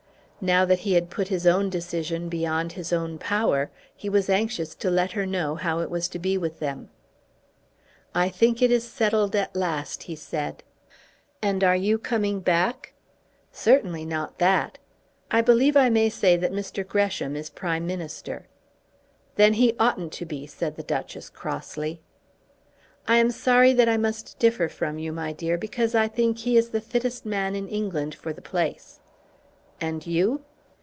[0.43, 4.73] Now that he had put his own decision beyond his own power he was anxious
[4.73, 6.89] to let her know how it was to be with them.
[8.15, 10.63] "I think it is settled at last," he said.
[11.43, 12.93] "And you are coming back?"
[13.51, 14.79] "Certainly not that.
[15.29, 16.87] I believe I may say that Mr.
[16.87, 18.47] Gresham is Prime Minister."
[19.35, 22.01] "Then he oughtn't to be," said the Duchess crossly.
[23.07, 26.57] "I am sorry that I must differ from you, my dear, because I think he
[26.57, 28.97] is the fittest man in England for the place."
[29.83, 30.45] "And you?"